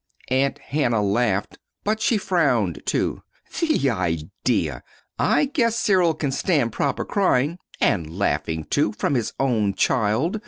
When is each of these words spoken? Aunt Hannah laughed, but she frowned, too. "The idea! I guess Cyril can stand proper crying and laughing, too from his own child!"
Aunt 0.29 0.57
Hannah 0.57 1.03
laughed, 1.03 1.59
but 1.83 2.01
she 2.01 2.17
frowned, 2.17 2.81
too. 2.87 3.21
"The 3.59 3.91
idea! 3.91 4.81
I 5.19 5.45
guess 5.45 5.77
Cyril 5.77 6.15
can 6.15 6.31
stand 6.31 6.71
proper 6.71 7.05
crying 7.05 7.59
and 7.79 8.17
laughing, 8.17 8.63
too 8.63 8.93
from 8.93 9.13
his 9.13 9.31
own 9.39 9.75
child!" 9.75 10.39